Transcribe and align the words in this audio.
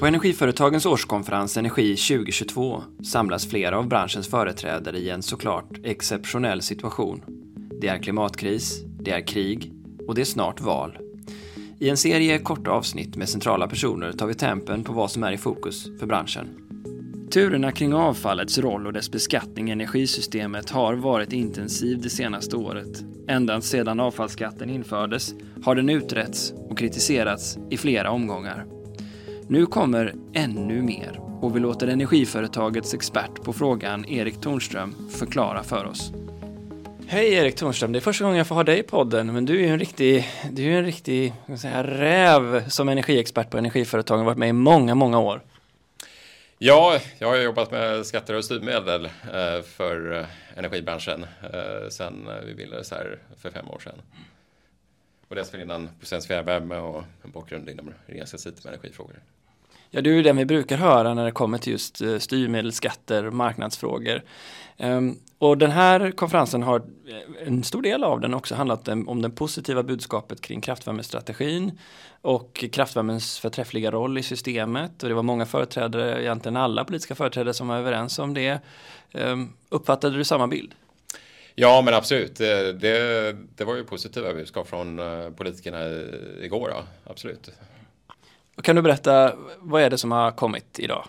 På 0.00 0.06
Energiföretagens 0.06 0.86
årskonferens 0.86 1.56
Energi 1.56 1.96
2022 1.96 2.82
samlas 3.04 3.46
flera 3.46 3.78
av 3.78 3.88
branschens 3.88 4.28
företrädare 4.28 4.98
i 4.98 5.10
en 5.10 5.22
såklart 5.22 5.78
exceptionell 5.84 6.62
situation. 6.62 7.22
Det 7.80 7.88
är 7.88 7.98
klimatkris, 7.98 8.82
det 9.00 9.10
är 9.10 9.26
krig 9.26 9.72
och 10.08 10.14
det 10.14 10.20
är 10.20 10.24
snart 10.24 10.60
val. 10.60 10.98
I 11.78 11.88
en 11.88 11.96
serie 11.96 12.38
korta 12.38 12.70
avsnitt 12.70 13.16
med 13.16 13.28
centrala 13.28 13.68
personer 13.68 14.12
tar 14.12 14.26
vi 14.26 14.34
tempen 14.34 14.84
på 14.84 14.92
vad 14.92 15.10
som 15.10 15.22
är 15.22 15.32
i 15.32 15.38
fokus 15.38 15.88
för 15.98 16.06
branschen. 16.06 16.48
Turerna 17.32 17.72
kring 17.72 17.94
avfallets 17.94 18.58
roll 18.58 18.86
och 18.86 18.92
dess 18.92 19.10
beskattning 19.10 19.68
i 19.68 19.72
energisystemet 19.72 20.70
har 20.70 20.94
varit 20.94 21.32
intensiv 21.32 22.00
det 22.00 22.10
senaste 22.10 22.56
året. 22.56 23.04
Ända 23.28 23.60
sedan 23.60 24.00
avfallsskatten 24.00 24.70
infördes 24.70 25.34
har 25.64 25.74
den 25.74 25.88
utretts 25.88 26.52
och 26.70 26.78
kritiserats 26.78 27.58
i 27.70 27.76
flera 27.76 28.10
omgångar. 28.10 28.79
Nu 29.50 29.66
kommer 29.66 30.14
ännu 30.34 30.82
mer 30.82 31.20
och 31.40 31.56
vi 31.56 31.60
låter 31.60 31.88
energiföretagets 31.88 32.94
expert 32.94 33.42
på 33.44 33.52
frågan, 33.52 34.04
Erik 34.04 34.40
Tornström, 34.40 35.08
förklara 35.10 35.62
för 35.62 35.84
oss. 35.84 36.12
Hej 37.06 37.32
Erik 37.32 37.56
Tornström, 37.56 37.92
det 37.92 37.98
är 37.98 38.00
första 38.00 38.24
gången 38.24 38.38
jag 38.38 38.46
får 38.46 38.54
ha 38.54 38.64
dig 38.64 38.78
i 38.78 38.82
podden, 38.82 39.32
men 39.32 39.44
du 39.44 39.54
är 39.54 39.60
ju 39.60 39.68
en 39.68 39.78
riktig, 39.78 40.28
du 40.52 40.64
är 40.64 40.78
en 40.78 40.84
riktig 40.84 41.32
säga, 41.58 41.84
räv 41.84 42.68
som 42.68 42.88
energiexpert 42.88 43.50
på 43.50 43.58
energiföretagen, 43.58 44.24
varit 44.24 44.38
med 44.38 44.48
i 44.48 44.52
många, 44.52 44.94
många 44.94 45.18
år. 45.18 45.42
Ja, 46.58 47.00
jag 47.18 47.28
har 47.28 47.36
jobbat 47.36 47.70
med 47.70 48.06
skatter 48.06 48.34
och 48.34 48.44
styrmedel 48.44 49.04
eh, 49.04 49.62
för 49.62 50.18
eh, 50.18 50.26
energibranschen 50.58 51.26
eh, 51.42 51.88
sedan 51.88 52.28
vi 52.46 52.54
bildades 52.54 52.90
här 52.90 53.18
för 53.36 53.50
fem 53.50 53.68
år 53.68 53.78
sedan. 53.78 54.02
Och 55.28 55.36
dessförinnan 55.36 55.88
på 56.00 56.06
Svensk 56.06 56.28
Fjärrvärme 56.28 56.76
och 56.76 57.04
en 57.24 57.30
bakgrund 57.30 57.68
inom 57.68 57.94
regeringskansliet 58.06 58.64
med 58.64 58.74
energifrågor. 58.74 59.16
Ja, 59.92 60.00
det 60.00 60.10
är 60.10 60.14
ju 60.14 60.22
den 60.22 60.36
vi 60.36 60.44
brukar 60.44 60.76
höra 60.76 61.14
när 61.14 61.24
det 61.24 61.32
kommer 61.32 61.58
till 61.58 61.72
just 61.72 62.00
eh, 62.00 62.18
styrmedelsskatter 62.18 62.20
styrmedel, 62.20 62.72
skatter, 62.72 63.30
marknadsfrågor. 63.30 64.22
Ehm, 64.76 65.16
och 65.38 65.58
den 65.58 65.70
här 65.70 66.10
konferensen 66.10 66.62
har 66.62 66.78
eh, 66.78 67.46
en 67.46 67.64
stor 67.64 67.82
del 67.82 68.04
av 68.04 68.20
den 68.20 68.34
också 68.34 68.54
handlat 68.54 68.88
om 68.88 69.22
det 69.22 69.30
positiva 69.30 69.82
budskapet 69.82 70.40
kring 70.40 70.60
kraftvärmestrategin 70.60 71.78
och 72.22 72.64
kraftvärmens 72.72 73.38
förträffliga 73.38 73.90
roll 73.90 74.18
i 74.18 74.22
systemet. 74.22 75.02
Och 75.02 75.08
det 75.08 75.14
var 75.14 75.22
många 75.22 75.46
företrädare, 75.46 76.22
egentligen 76.22 76.56
alla 76.56 76.84
politiska 76.84 77.14
företrädare 77.14 77.54
som 77.54 77.68
var 77.68 77.76
överens 77.76 78.18
om 78.18 78.34
det. 78.34 78.60
Ehm, 79.12 79.52
uppfattade 79.68 80.16
du 80.16 80.24
samma 80.24 80.46
bild? 80.46 80.74
Ja, 81.54 81.82
men 81.84 81.94
absolut. 81.94 82.36
Det, 82.36 82.72
det, 82.72 83.36
det 83.56 83.64
var 83.64 83.76
ju 83.76 83.84
positiva 83.84 84.34
budskap 84.34 84.68
från 84.68 85.00
politikerna 85.36 85.78
igår. 86.42 86.70
Ja. 86.70 86.82
Absolut. 87.04 87.50
Kan 88.62 88.76
du 88.76 88.82
berätta, 88.82 89.34
vad 89.58 89.82
är 89.82 89.90
det 89.90 89.98
som 89.98 90.12
har 90.12 90.30
kommit 90.30 90.78
idag? 90.78 91.04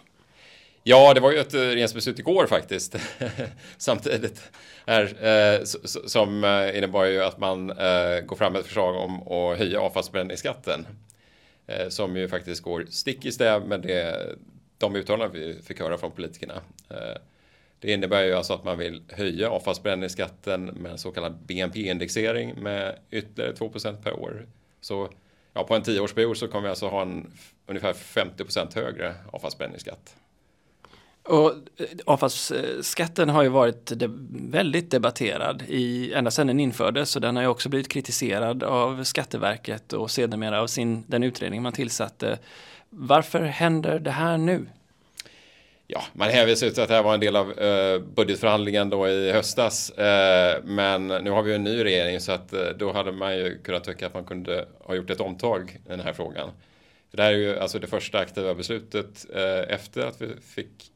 Ja, 0.84 1.14
det 1.14 1.20
var 1.20 1.32
ju 1.32 1.38
ett 1.38 1.54
eh, 1.54 1.60
regeringsbeslut 1.60 2.20
igår 2.20 2.48
faktiskt. 2.48 2.96
Samtidigt. 3.78 4.52
Här, 4.86 5.26
eh, 5.26 5.64
som 6.06 6.44
eh, 6.44 6.78
innebar 6.78 7.06
ju 7.06 7.24
att 7.24 7.38
man 7.38 7.70
eh, 7.70 8.20
går 8.26 8.36
fram 8.36 8.54
med 8.54 8.60
ett 8.60 8.66
förslag 8.66 8.96
om 8.96 9.28
att 9.28 9.58
höja 9.58 9.82
avfallsförbränningsskatten. 9.82 10.86
Eh, 11.68 11.90
som 11.90 12.18
ju 12.18 12.28
faktiskt 12.28 12.64
går 12.64 12.86
stick 12.90 13.26
i 13.26 13.32
stäv 13.32 13.68
med 13.68 13.82
det, 13.82 14.30
de 14.78 14.96
uttalanden 14.96 15.42
vi 15.42 15.62
fick 15.64 15.80
höra 15.80 15.98
från 15.98 16.12
politikerna. 16.12 16.62
Eh, 16.90 17.22
det 17.80 17.92
innebär 17.92 18.24
ju 18.24 18.34
alltså 18.34 18.54
att 18.54 18.64
man 18.64 18.78
vill 18.78 19.02
höja 19.10 19.50
avfallsförbränningsskatten 19.50 20.66
med 20.66 20.92
en 20.92 20.98
så 20.98 21.12
kallad 21.12 21.38
BNP-indexering 21.48 22.54
med 22.62 22.96
ytterligare 23.12 23.54
2% 23.54 24.04
per 24.04 24.20
år. 24.20 24.48
Så 24.82 25.10
ja, 25.54 25.64
på 25.64 25.76
en 25.76 25.84
tioårsperiod 25.84 26.38
så 26.38 26.48
kommer 26.48 26.64
vi 26.64 26.70
alltså 26.70 26.88
ha 26.88 27.02
en 27.02 27.32
ungefär 27.68 27.94
50 27.94 28.44
procent 28.44 28.74
högre 28.74 29.16
avfallsbränningsskatt. 29.32 30.16
Och 31.24 31.52
eh, 31.78 31.88
avfallsskatten 32.06 33.30
har 33.30 33.44
ju 33.44 33.50
varit 33.50 33.92
väldigt 34.32 34.92
debatterad 34.92 35.64
i, 35.68 36.14
ända 36.14 36.32
sedan 36.32 36.48
den 36.48 36.60
infördes 36.60 37.16
och 37.16 37.22
den 37.22 37.36
har 37.36 37.44
ju 37.44 37.50
också 37.50 37.70
blivit 37.70 37.90
kritiserad 37.90 38.64
av 38.64 39.04
Skatteverket 39.04 39.94
och 39.94 40.12
sedermera 40.12 40.62
av 40.62 40.68
sin, 40.68 41.04
den 41.08 41.24
utredning 41.24 41.62
man 41.62 41.74
tillsatte. 41.74 42.40
Varför 42.90 43.42
händer 43.42 44.00
det 44.00 44.12
här 44.12 44.38
nu? 44.38 44.68
Ja, 45.92 46.04
man 46.14 46.30
hänvisar 46.30 46.70
till 46.70 46.84
att 46.84 46.90
det 46.90 46.96
här 46.96 47.04
var 47.04 47.14
en 47.14 47.20
del 47.20 47.36
av 47.36 47.60
eh, 47.60 48.00
budgetförhandlingen 48.00 48.90
då 48.90 49.08
i 49.10 49.32
höstas. 49.32 49.90
Eh, 49.90 50.64
men 50.64 51.08
nu 51.08 51.30
har 51.30 51.44
vi 51.44 51.54
en 51.54 51.64
ny 51.64 51.84
regering 51.84 52.20
så 52.20 52.32
att 52.32 52.54
eh, 52.54 52.66
då 52.78 52.92
hade 52.92 53.12
man 53.12 53.38
ju 53.38 53.58
kunnat 53.58 53.84
tycka 53.84 54.08
att 54.08 54.14
man 54.14 54.26
kunde 54.26 54.66
ha 54.80 54.96
gjort 54.96 55.10
ett 55.10 55.22
omtag 55.22 55.80
i 55.86 55.90
den 55.90 56.00
här 56.00 56.14
frågan. 56.14 56.50
För 57.10 57.18
det 57.18 57.24
här 57.24 57.32
är 57.32 57.38
ju 57.38 57.60
alltså 57.60 57.80
det 57.80 57.88
första 57.88 58.20
aktiva 58.20 58.56
beslutet 58.56 59.26
eh, 59.36 59.74
efter 59.76 60.02
att 60.02 60.22
vi 60.22 60.28
fick 60.56 60.92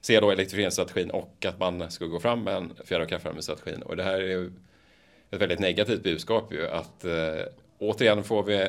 se 0.00 0.20
då 0.20 0.30
elektrifieringsstrategin 0.30 1.10
och 1.10 1.44
att 1.46 1.58
man 1.58 1.90
skulle 1.90 2.10
gå 2.10 2.20
fram 2.20 2.42
med 2.42 2.56
en 2.56 2.72
fjärr 2.84 3.00
och 3.00 3.08
kraftvärmestrategin. 3.08 3.82
Och 3.82 3.96
det 3.96 4.02
här 4.02 4.14
är 4.14 4.28
ju 4.28 4.52
ett 5.30 5.40
väldigt 5.40 5.60
negativt 5.60 6.02
budskap 6.02 6.52
ju 6.52 6.68
att 6.68 7.04
eh, 7.04 7.42
återigen 7.78 8.24
får 8.24 8.42
vi 8.42 8.68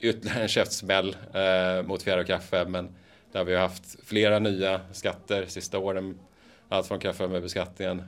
ytterligare 0.00 0.42
en 0.42 0.48
käftsmäll 0.48 1.16
eh, 1.34 1.86
mot 1.86 2.02
fjärr 2.02 2.18
och 2.18 2.26
kraftvärmen 2.26 2.94
där 3.32 3.44
vi 3.44 3.54
har 3.54 3.60
haft 3.60 3.96
flera 4.04 4.38
nya 4.38 4.80
skatter 4.92 5.46
sista 5.46 5.78
åren. 5.78 6.18
Allt 6.68 6.86
från 6.86 6.98
kraftvärmebeskattningen, 6.98 8.02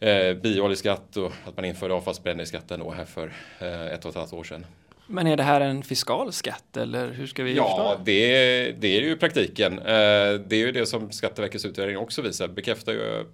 eh, 0.00 0.34
biooljeskatt 0.34 1.16
och 1.16 1.32
att 1.46 1.56
man 1.56 1.64
införde 1.64 1.94
avfallsbränningsskatten 1.94 2.80
då 2.80 2.90
här 2.90 3.04
för 3.04 3.32
eh, 3.58 3.86
ett 3.86 4.04
och 4.04 4.10
ett 4.10 4.16
halvt 4.16 4.32
år 4.32 4.44
sedan. 4.44 4.66
Men 5.06 5.26
är 5.26 5.36
det 5.36 5.42
här 5.42 5.60
en 5.60 5.82
fiskal 5.82 6.32
skatt 6.32 6.76
eller 6.76 7.10
hur 7.12 7.26
ska 7.26 7.42
vi 7.42 7.54
Ja, 7.56 7.64
förstå? 7.64 8.02
det, 8.04 8.72
det 8.80 8.96
är 8.96 9.00
ju 9.00 9.16
praktiken. 9.16 9.78
Eh, 9.78 9.84
det 9.84 10.52
är 10.52 10.66
ju 10.66 10.72
det 10.72 10.86
som 10.86 11.12
Skatteverkets 11.12 11.64
utredning 11.64 11.96
också 11.96 12.22
visar. 12.22 12.48
Bekräftar 12.48 12.92
ju 12.92 13.24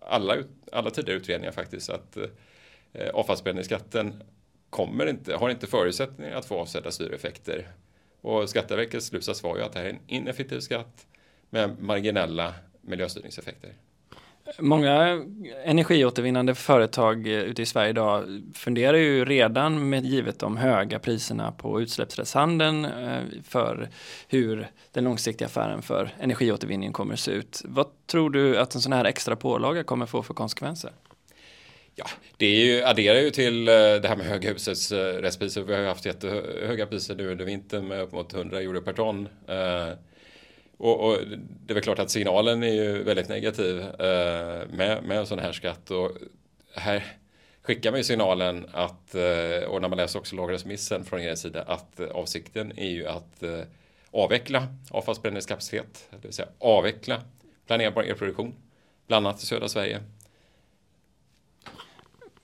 alla, 0.00 0.36
alla 0.72 0.90
tidigare 0.90 1.18
utredningar 1.18 1.52
faktiskt 1.52 1.90
att 1.90 2.16
eh, 2.92 3.08
avfallsbränningsskatten 3.14 4.22
kommer 4.70 5.06
inte, 5.06 5.36
har 5.36 5.50
inte 5.50 5.66
förutsättningar 5.66 6.36
att 6.36 6.46
få 6.46 6.60
avsedda 6.60 6.90
styreffekter. 6.90 7.68
Och 8.26 8.48
Skatteverkets 8.48 9.06
slutsats 9.06 9.42
var 9.42 9.56
ju 9.56 9.62
att 9.62 9.72
det 9.72 9.78
här 9.78 9.86
är 9.86 9.90
en 9.90 9.98
ineffektiv 10.06 10.60
skatt 10.60 11.06
med 11.50 11.82
marginella 11.82 12.54
miljöstyrningseffekter. 12.80 13.70
Många 14.58 15.24
energiåtervinnande 15.64 16.54
företag 16.54 17.26
eh, 17.26 17.32
ute 17.32 17.62
i 17.62 17.66
Sverige 17.66 17.90
idag 17.90 18.42
funderar 18.54 18.96
ju 18.96 19.24
redan 19.24 19.88
med 19.88 20.04
givet 20.04 20.38
de 20.38 20.56
höga 20.56 20.98
priserna 20.98 21.52
på 21.52 21.80
utsläppsrättshandeln 21.80 22.84
eh, 22.84 23.22
för 23.44 23.88
hur 24.28 24.68
den 24.92 25.04
långsiktiga 25.04 25.46
affären 25.46 25.82
för 25.82 26.14
energiåtervinning 26.20 26.92
kommer 26.92 27.14
att 27.14 27.20
se 27.20 27.32
ut. 27.32 27.62
Vad 27.64 27.86
tror 28.06 28.30
du 28.30 28.58
att 28.58 28.74
en 28.74 28.80
sån 28.80 28.92
här 28.92 29.04
extra 29.04 29.36
pålaga 29.36 29.84
kommer 29.84 30.06
få 30.06 30.22
för 30.22 30.34
konsekvenser? 30.34 30.92
Ja, 31.98 32.06
det 32.36 32.46
är 32.46 32.64
ju, 32.64 32.82
adderar 32.82 33.18
ju 33.18 33.30
till 33.30 33.68
eh, 33.68 33.74
det 33.74 34.08
här 34.08 34.16
med 34.16 34.26
höga 34.26 34.48
hushållsrättspriser. 34.52 35.60
Eh, 35.60 35.66
Vi 35.66 35.74
har 35.74 35.80
ju 35.80 35.86
haft 35.86 36.06
jättehöga 36.06 36.86
priser 36.86 37.14
nu 37.14 37.30
under 37.30 37.44
vintern 37.44 37.88
med 37.88 38.00
upp 38.00 38.12
mot 38.12 38.34
100 38.34 38.60
euro 38.60 38.80
per 38.80 38.92
ton. 38.92 39.28
Eh, 39.48 39.90
och, 40.76 41.00
och, 41.00 41.18
det 41.66 41.72
är 41.72 41.74
väl 41.74 41.82
klart 41.82 41.98
att 41.98 42.10
signalen 42.10 42.62
är 42.62 42.72
ju 42.72 43.02
väldigt 43.02 43.28
negativ 43.28 43.76
med, 44.70 45.04
med 45.04 45.18
en 45.18 45.26
sån 45.26 45.38
här 45.38 45.52
skatt. 45.52 45.90
Och 45.90 46.10
här 46.74 47.04
skickar 47.62 47.90
man 47.90 48.00
ju 48.00 48.04
signalen 48.04 48.66
att, 48.72 49.14
och 49.68 49.82
när 49.82 49.88
man 49.88 49.96
läser 49.96 50.18
också 50.18 50.36
lagrådsremissen 50.36 51.04
från 51.04 51.20
er 51.20 51.34
sida, 51.34 51.62
att 51.62 52.00
avsikten 52.00 52.78
är 52.78 52.88
ju 52.88 53.06
att 53.06 53.42
avveckla 54.10 54.66
avfallsbränningskapacitet, 54.90 56.08
det 56.10 56.18
vill 56.22 56.32
säga 56.32 56.48
avveckla 56.58 57.22
planerbar 57.66 58.02
elproduktion, 58.02 58.54
bland 59.06 59.26
annat 59.26 59.42
i 59.42 59.46
södra 59.46 59.68
Sverige 59.68 60.00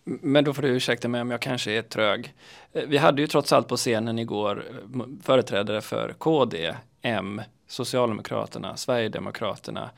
men 0.04 0.44
då 0.44 0.54
får 0.54 0.62
du 0.62 0.68
ursäkta 0.68 1.08
mig 1.08 1.20
om 1.20 1.30
jag 1.30 1.40
kanske 1.40 1.72
är 1.72 1.82
trög. 1.82 2.34
Eh, 2.72 2.84
vi 2.86 2.98
hade 2.98 3.22
ju 3.22 3.26
trots 3.26 3.52
allt 3.52 3.68
på 3.68 3.76
scenen 3.76 4.18
igår 4.18 4.64
eh, 4.70 5.00
företrädare 5.22 5.80
för 5.80 6.12
KD, 6.12 6.74
M, 7.02 7.42
Socialdemokraterna, 7.66 8.76
Sverigedemokraterna 8.76 9.90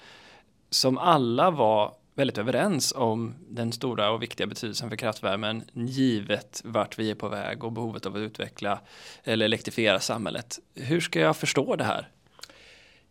som 0.71 0.99
alla 0.99 1.51
var 1.51 1.95
väldigt 2.15 2.39
överens 2.39 2.93
om 2.97 3.35
den 3.49 3.73
stora 3.73 4.11
och 4.11 4.23
viktiga 4.23 4.47
betydelsen 4.47 4.91
för 4.91 4.97
kraftvärmen 4.97 5.65
givet 5.73 6.61
vart 6.65 6.99
vi 6.99 7.11
är 7.11 7.15
på 7.15 7.29
väg 7.29 7.65
och 7.65 7.73
behovet 7.73 8.07
av 8.07 8.17
att 8.17 8.19
utveckla 8.19 8.81
eller 9.25 9.45
elektrifiera 9.45 10.01
samhället. 10.01 10.59
Hur 10.75 11.01
ska 11.01 11.21
jag 11.21 11.37
förstå 11.37 11.77
det 11.77 11.85
här? 11.85 12.09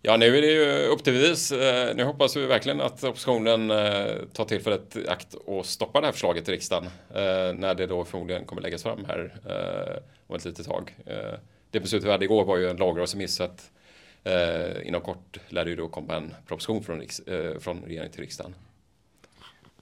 Ja, 0.05 0.17
nu 0.17 0.37
är 0.37 0.41
det 0.41 0.51
ju 0.51 0.87
upp 0.87 1.03
till 1.03 1.13
bevis. 1.13 1.51
Eh, 1.51 1.95
nu 1.95 2.03
hoppas 2.03 2.35
vi 2.37 2.45
verkligen 2.45 2.81
att 2.81 3.03
oppositionen 3.03 3.71
eh, 3.71 4.15
tar 4.33 4.45
tillfället 4.45 4.95
i 4.95 5.07
akt 5.07 5.33
och 5.33 5.65
stoppar 5.65 6.01
det 6.01 6.07
här 6.07 6.11
förslaget 6.11 6.49
i 6.49 6.51
riksdagen 6.51 6.85
eh, 7.09 7.53
när 7.53 7.75
det 7.75 7.87
då 7.87 8.05
förmodligen 8.05 8.45
kommer 8.45 8.61
läggas 8.61 8.83
fram 8.83 9.05
här 9.05 9.33
om 10.27 10.35
ett 10.35 10.45
litet 10.45 10.65
tag. 10.65 10.95
Det 11.71 11.79
beslutet 11.79 12.07
vi 12.07 12.11
hade 12.11 12.25
igår 12.25 12.45
var 12.45 12.57
ju 12.57 12.69
en 12.69 12.77
lagrådsremiss 12.77 13.35
så 13.35 13.43
att 13.43 13.71
inom 14.83 15.01
kort 15.01 15.39
lär 15.49 15.65
det 15.65 15.69
ju 15.69 15.75
då 15.75 15.87
komma 15.87 16.15
en 16.15 16.35
proposition 16.47 16.83
från, 16.83 17.01
från 17.59 17.83
regeringen 17.83 18.11
till 18.11 18.21
riksdagen. 18.21 18.55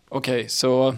Okej, 0.09 0.35
okay, 0.35 0.47
så 0.47 0.95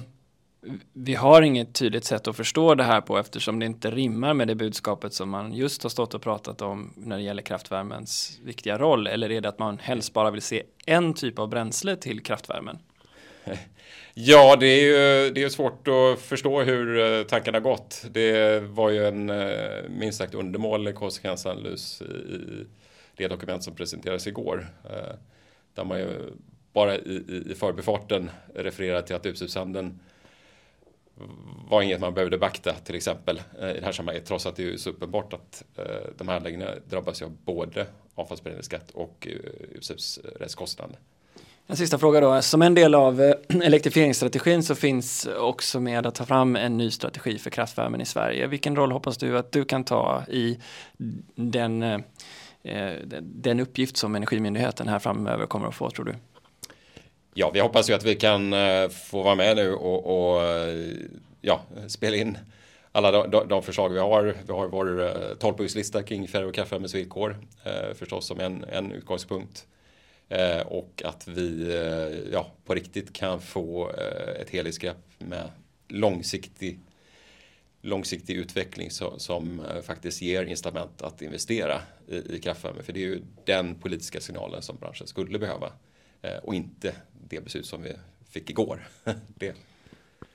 vi 0.94 1.16
har 1.16 1.42
inget 1.42 1.76
tydligt 1.76 2.06
sätt 2.06 2.28
att 2.28 2.36
förstå 2.36 2.76
det 2.76 2.84
här 2.84 3.02
på 3.02 3.18
eftersom 3.18 3.60
det 3.60 3.66
inte 3.66 3.92
rimmar 3.92 4.34
med 4.34 4.48
det 4.48 4.56
budskapet 4.56 5.14
som 5.14 5.30
man 5.30 5.54
just 5.54 5.84
har 5.84 5.90
stått 5.90 6.14
och 6.14 6.22
pratat 6.22 6.62
om 6.62 6.94
när 6.96 7.18
det 7.18 7.24
gäller 7.24 7.42
kraftvärmens 7.42 8.40
viktiga 8.44 8.78
roll. 8.78 9.08
Eller 9.08 9.32
är 9.32 9.42
det 9.42 9.50
att 9.50 9.60
man 9.60 9.78
helst 9.78 10.14
bara 10.14 10.32
vill 10.32 10.42
se 10.42 10.64
en 10.86 11.14
typ 11.14 11.40
av 11.40 11.50
bränsle 11.50 11.96
till 11.96 12.24
kraftvärmen? 12.24 12.78
Ja, 14.16 14.56
det 14.60 14.66
är 14.68 14.82
ju 14.82 15.30
det 15.34 15.44
är 15.44 15.50
svårt 15.50 15.88
att 15.88 16.20
förstå 16.20 16.62
hur 16.62 17.00
eh, 17.00 17.24
tankarna 17.24 17.60
gått. 17.60 18.06
Det 18.12 18.60
var 18.60 18.90
ju 18.90 19.08
en 19.08 19.30
eh, 19.30 19.90
minst 19.90 20.18
sagt 20.18 20.34
undermålig 20.34 20.96
konsekvensanalys 20.96 22.02
i 22.02 22.66
det 23.16 23.28
dokument 23.28 23.64
som 23.64 23.76
presenterades 23.76 24.28
igår. 24.28 24.68
Eh, 24.84 25.16
där 25.74 25.84
man 25.84 26.00
ju 26.00 26.08
bara 26.74 26.96
i, 26.96 27.44
i 27.52 27.56
förbifarten 27.56 28.30
refererar 28.56 29.02
till 29.02 29.16
att 29.16 29.26
utsläppshandeln 29.26 30.00
var 31.70 31.82
inget 31.82 32.02
man 32.02 32.14
behövde 32.14 32.38
beakta 32.38 32.74
till 32.74 32.96
exempel 32.96 33.42
eh, 33.62 33.72
i 33.72 33.80
det 33.80 33.86
här 33.86 33.92
sammanhanget 33.92 34.26
trots 34.26 34.46
att 34.46 34.56
det 34.56 34.74
är 34.74 34.78
så 34.78 34.90
uppenbart 34.90 35.34
att 35.34 35.64
eh, 35.78 35.86
de 36.18 36.28
här 36.28 36.36
anläggningarna 36.36 36.72
drabbas 36.90 37.22
av 37.22 37.38
både 37.46 37.86
avfallsberedningsskatt 38.16 38.92
och 38.92 39.28
eh, 39.28 39.76
utsläppsrättskostnader. 39.76 40.98
En 41.68 41.78
sista 41.78 41.98
fråga 41.98 42.20
då. 42.20 42.42
Som 42.42 42.62
en 42.62 42.76
del 42.76 42.96
av 42.96 43.34
elektrifieringsstrategin 43.50 44.64
så 44.64 44.76
finns 44.76 45.26
också 45.26 45.80
med 45.80 46.06
att 46.06 46.16
ta 46.16 46.26
fram 46.26 46.56
en 46.56 46.78
ny 46.78 46.92
strategi 46.92 47.38
för 47.38 47.50
kraftvärmen 47.50 48.02
i 48.02 48.06
Sverige. 48.06 48.48
Vilken 48.48 48.76
roll 48.76 48.92
hoppas 48.92 49.18
du 49.18 49.38
att 49.38 49.52
du 49.52 49.66
kan 49.66 49.84
ta 49.84 50.24
i 50.30 50.60
den, 51.36 52.04
den 53.22 53.60
uppgift 53.60 53.98
som 53.98 54.16
Energimyndigheten 54.16 54.88
här 54.88 55.00
framöver 55.00 55.46
kommer 55.46 55.68
att 55.68 55.76
få 55.76 55.90
tror 55.90 56.06
du? 56.06 56.16
Ja, 57.36 57.52
vi 57.54 57.60
hoppas 57.60 57.90
ju 57.90 57.94
att 57.94 58.04
vi 58.04 58.16
kan 58.16 58.54
eh, 58.54 58.90
få 58.90 59.24
vara 59.24 59.36
med 59.36 59.56
nu 59.56 59.74
och, 59.74 60.34
och 60.34 60.44
eh, 60.44 60.96
ja, 61.42 61.62
spela 61.88 62.18
in 62.18 62.38
alla 62.92 63.28
de, 63.28 63.48
de, 63.48 63.64
förslag 63.64 63.90
vi 63.90 64.00
har. 64.00 64.36
Vi 64.48 64.54
har 64.54 64.68
vår 64.68 65.02
eh, 65.02 65.08
12-punktslista 65.40 66.04
kring 66.04 66.28
ferrokraftvärmens 66.28 66.96
villkor 66.96 67.38
förstås 67.96 68.28
som 68.28 68.40
en, 68.40 68.64
en 68.64 68.92
utgångspunkt. 68.92 69.68
Och 70.66 71.02
att 71.06 71.28
vi 71.28 71.78
ja, 72.32 72.52
på 72.66 72.74
riktigt 72.74 73.14
kan 73.14 73.42
få 73.42 73.92
ett 74.42 74.50
helhetsgrepp 74.50 74.98
med 75.18 75.50
långsiktig, 75.88 76.80
långsiktig 77.82 78.36
utveckling 78.36 78.92
så, 78.92 79.20
som 79.20 79.62
faktiskt 79.84 80.22
ger 80.22 80.44
incitament 80.44 81.02
att 81.02 81.22
investera 81.22 81.82
i, 82.08 82.36
i 82.36 82.40
kraftvärme. 82.40 82.84
För 82.84 82.94
det 82.94 83.00
är 83.00 83.08
ju 83.08 83.22
den 83.46 83.76
politiska 83.76 84.22
signalen 84.22 84.62
som 84.62 84.78
branschen 84.78 85.08
skulle 85.08 85.40
behöva 85.40 85.72
och 86.44 86.56
inte 86.56 86.94
det 87.36 87.42
beslut 87.42 87.66
som 87.66 87.84
vi 87.84 87.92
fick 88.30 88.50
igår. 88.50 88.88
det. 89.28 89.56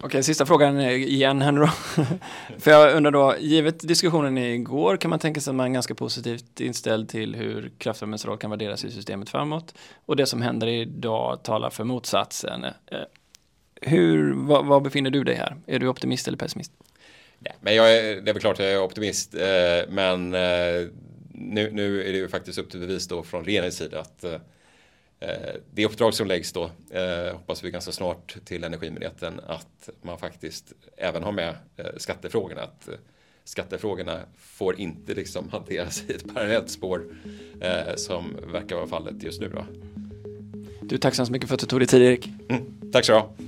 Okej, 0.01 0.23
sista 0.23 0.47
frågan 0.47 0.81
igen 0.81 1.43
här 1.43 1.53
nu 1.53 1.61
då. 1.61 1.67
För 2.59 2.71
jag 2.71 2.97
undrar 2.97 3.11
då, 3.11 3.35
givet 3.41 3.89
diskussionen 3.89 4.39
igår 4.39 4.97
kan 4.97 5.11
man 5.11 5.19
tänka 5.19 5.41
sig 5.41 5.51
att 5.51 5.55
man 5.55 5.67
är 5.67 5.71
ganska 5.71 5.95
positivt 5.95 6.61
inställd 6.61 7.09
till 7.09 7.35
hur 7.35 7.73
kraftvärmens 7.79 8.25
roll 8.25 8.39
kan 8.39 8.51
värderas 8.51 8.85
i 8.85 8.91
systemet 8.91 9.31
framåt. 9.31 9.75
Och 10.07 10.17
det 10.17 10.27
som 10.27 10.43
händer 10.43 10.67
idag 10.67 11.43
talar 11.43 11.71
för 11.71 11.85
motsatsen. 11.85 12.65
Eh, 12.65 12.73
hur, 13.81 14.33
vad, 14.35 14.67
vad 14.67 14.83
befinner 14.83 15.11
du 15.11 15.25
dig 15.25 15.35
här? 15.35 15.57
Är 15.67 15.79
du 15.79 15.89
optimist 15.89 16.29
eller 16.29 16.39
pessimist? 16.39 16.73
Ja, 17.39 17.53
men 17.61 17.75
jag 17.75 17.97
är, 17.97 18.21
det 18.21 18.31
är 18.31 18.35
väl 18.35 18.41
klart 18.41 18.55
att 18.55 18.67
jag 18.67 18.73
är 18.73 18.83
optimist, 18.83 19.35
eh, 19.35 19.41
men 19.89 20.35
eh, 20.35 20.89
nu, 21.33 21.71
nu 21.73 22.01
är 22.09 22.13
det 22.13 22.19
ju 22.19 22.29
faktiskt 22.29 22.59
upp 22.59 22.71
till 22.71 22.81
bevis 22.81 23.09
då 23.09 23.23
från 23.23 23.45
regeringens 23.45 23.77
sida 23.77 24.01
att 24.01 24.25
det 25.75 25.87
uppdrag 25.87 26.15
som 26.15 26.27
läggs 26.27 26.53
då 26.53 26.71
eh, 26.91 27.33
hoppas 27.33 27.65
vi 27.65 27.71
ganska 27.71 27.93
snart 27.93 28.37
till 28.45 28.65
Energimyndigheten 28.65 29.41
att 29.47 29.89
man 30.03 30.19
faktiskt 30.19 30.73
även 30.97 31.23
har 31.23 31.33
med 31.33 31.57
eh, 31.77 31.87
skattefrågorna. 31.97 32.63
Att 32.63 32.89
skattefrågorna 33.45 34.21
får 34.37 34.81
inte 34.81 35.15
liksom 35.15 35.49
hanteras 35.53 36.05
i 36.09 36.13
ett 36.13 36.35
parallellt 36.35 36.71
spår 36.71 37.03
som 37.97 38.37
verkar 38.53 38.77
vara 38.77 38.87
fallet 38.87 39.23
just 39.23 39.41
nu. 39.41 39.49
Då. 39.49 39.67
Du, 40.83 40.99
tack 40.99 41.15
så 41.15 41.33
mycket 41.33 41.49
för 41.49 41.55
att 41.55 41.61
du 41.61 41.67
tog 41.67 41.81
dig 41.81 41.87
tid 41.87 42.03
Erik. 42.03 42.27
Mm, 42.49 42.91
tack 42.93 43.05
så 43.05 43.13
du 43.13 43.19
ha. 43.19 43.48